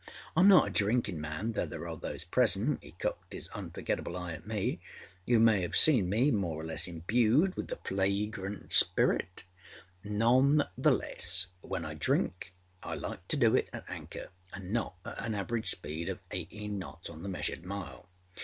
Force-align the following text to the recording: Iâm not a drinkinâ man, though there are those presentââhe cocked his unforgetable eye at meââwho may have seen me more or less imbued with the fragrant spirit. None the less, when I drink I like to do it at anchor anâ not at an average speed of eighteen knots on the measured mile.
Iâm 0.35 0.47
not 0.47 0.67
a 0.67 0.71
drinkinâ 0.71 1.17
man, 1.17 1.51
though 1.51 1.67
there 1.67 1.87
are 1.87 1.95
those 1.95 2.25
presentââhe 2.25 2.97
cocked 2.97 3.33
his 3.33 3.49
unforgetable 3.49 4.17
eye 4.17 4.33
at 4.33 4.47
meââwho 4.47 4.79
may 5.39 5.61
have 5.61 5.75
seen 5.75 6.09
me 6.09 6.31
more 6.31 6.59
or 6.59 6.63
less 6.63 6.87
imbued 6.87 7.55
with 7.55 7.67
the 7.67 7.77
fragrant 7.85 8.73
spirit. 8.73 9.43
None 10.03 10.63
the 10.75 10.89
less, 10.91 11.45
when 11.61 11.85
I 11.85 11.93
drink 11.93 12.51
I 12.81 12.95
like 12.95 13.27
to 13.27 13.37
do 13.37 13.55
it 13.55 13.69
at 13.71 13.87
anchor 13.87 14.29
anâ 14.51 14.71
not 14.71 14.95
at 15.05 15.23
an 15.23 15.35
average 15.35 15.69
speed 15.69 16.09
of 16.09 16.17
eighteen 16.31 16.79
knots 16.79 17.07
on 17.07 17.21
the 17.21 17.29
measured 17.29 17.63
mile. 17.63 18.09